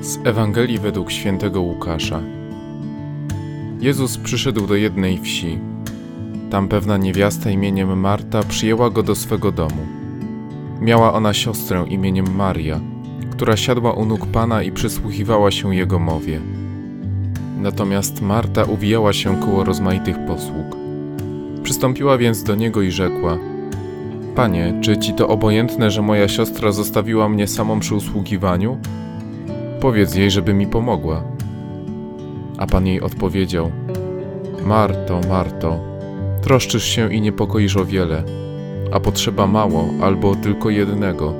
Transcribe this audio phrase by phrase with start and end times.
[0.00, 2.20] Z Ewangelii według świętego Łukasza.
[3.80, 5.58] Jezus przyszedł do jednej wsi.
[6.50, 9.86] Tam pewna niewiasta imieniem Marta przyjęła go do swego domu.
[10.80, 12.80] Miała ona siostrę imieniem Maria,
[13.30, 16.40] która siadła u nóg Pana i przysłuchiwała się jego mowie.
[17.60, 20.76] Natomiast Marta uwijała się koło rozmaitych posług.
[21.62, 23.38] Przystąpiła więc do niego i rzekła:
[24.34, 28.78] Panie, czy ci to obojętne, że moja siostra zostawiła mnie samą przy usługiwaniu?
[29.80, 31.22] Powiedz jej, żeby mi pomogła.
[32.58, 33.70] A pan jej odpowiedział:
[34.64, 35.78] Marto, Marto,
[36.42, 38.22] troszczysz się i niepokoisz o wiele,
[38.92, 41.32] a potrzeba mało albo tylko jednego.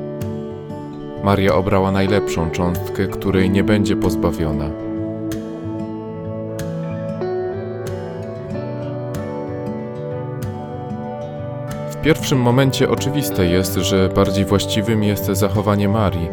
[1.25, 4.71] Maria obrała najlepszą cząstkę, której nie będzie pozbawiona.
[11.91, 16.29] W pierwszym momencie oczywiste jest, że bardziej właściwym jest zachowanie Marii,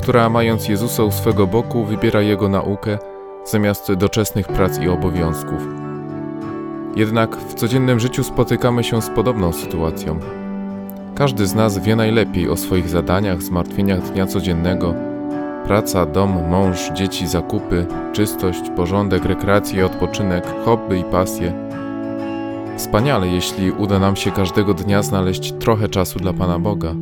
[0.00, 2.98] która mając Jezusa u swego boku wybiera Jego naukę
[3.44, 5.62] zamiast doczesnych prac i obowiązków.
[6.96, 10.18] Jednak w codziennym życiu spotykamy się z podobną sytuacją.
[11.14, 14.94] Każdy z nas wie najlepiej o swoich zadaniach, zmartwieniach dnia codziennego.
[15.64, 21.52] Praca, dom, mąż, dzieci, zakupy, czystość, porządek, rekreacje, odpoczynek, hobby i pasje.
[22.76, 26.94] Wspaniale, jeśli uda nam się każdego dnia znaleźć trochę czasu dla Pana Boga.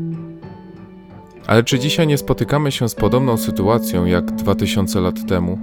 [1.48, 5.58] Ale czy dzisiaj nie spotykamy się z podobną sytuacją jak 2000 lat temu,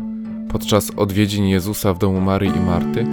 [0.49, 3.07] podczas odwiedzin Jezusa w domu Maryi i Marty?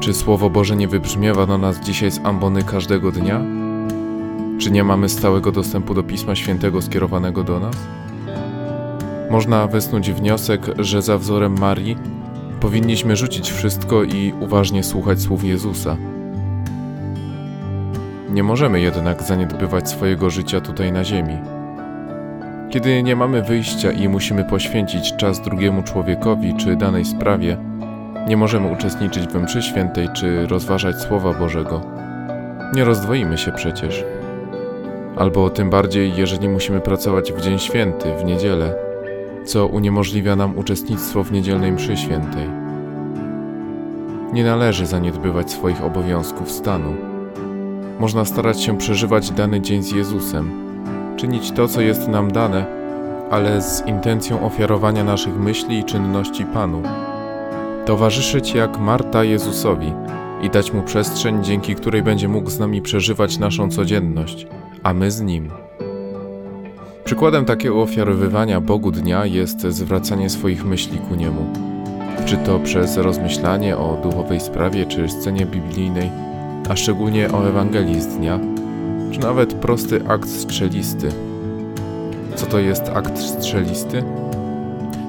[0.00, 3.40] Czy Słowo Boże nie wybrzmiewa do nas dzisiaj z ambony każdego dnia?
[4.58, 7.76] Czy nie mamy stałego dostępu do Pisma Świętego skierowanego do nas?
[9.30, 11.96] Można wysnuć wniosek, że za wzorem Marii
[12.60, 15.96] powinniśmy rzucić wszystko i uważnie słuchać słów Jezusa.
[18.32, 21.38] Nie możemy jednak zaniedbywać swojego życia tutaj na Ziemi.
[22.70, 27.56] Kiedy nie mamy wyjścia i musimy poświęcić czas drugiemu człowiekowi czy danej sprawie,
[28.28, 31.80] nie możemy uczestniczyć w mszy świętej czy rozważać Słowa Bożego.
[32.74, 34.04] Nie rozdwoimy się przecież.
[35.16, 38.74] Albo tym bardziej, jeżeli musimy pracować w Dzień Święty, w niedzielę,
[39.44, 42.48] co uniemożliwia nam uczestnictwo w niedzielnej mszy świętej.
[44.32, 47.11] Nie należy zaniedbywać swoich obowiązków stanu.
[48.00, 50.50] Można starać się przeżywać dany dzień z Jezusem,
[51.16, 52.66] czynić to, co jest nam dane,
[53.30, 56.82] ale z intencją ofiarowania naszych myśli i czynności Panu.
[57.86, 59.92] Towarzyszyć jak Marta Jezusowi
[60.42, 64.46] i dać Mu przestrzeń, dzięki której będzie mógł z nami przeżywać naszą codzienność,
[64.82, 65.50] a my z Nim.
[67.04, 71.46] Przykładem takiego ofiarowywania Bogu dnia jest zwracanie swoich myśli ku Niemu.
[72.26, 76.10] Czy to przez rozmyślanie o duchowej sprawie czy scenie biblijnej,
[76.68, 78.40] a szczególnie o Ewangelii z dnia,
[79.10, 81.08] czy nawet prosty akt strzelisty.
[82.34, 84.04] Co to jest akt strzelisty?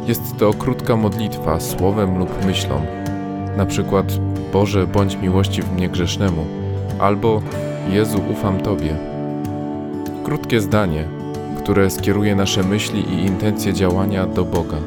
[0.07, 2.81] Jest to krótka modlitwa słowem lub myślą,
[3.57, 4.05] na przykład
[4.53, 6.45] Boże, bądź miłościw mnie grzesznemu,
[6.99, 7.41] albo
[7.89, 8.95] Jezu, ufam Tobie.
[10.23, 11.05] Krótkie zdanie,
[11.63, 14.77] które skieruje nasze myśli i intencje działania do Boga.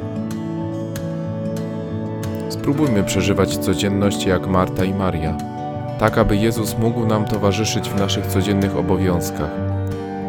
[2.48, 5.38] Spróbujmy przeżywać codzienność jak Marta i Maria,
[5.98, 9.50] tak aby Jezus mógł nam towarzyszyć w naszych codziennych obowiązkach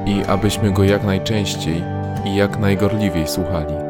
[0.05, 1.83] i abyśmy Go jak najczęściej
[2.25, 3.86] i jak najgorliwiej słuchali.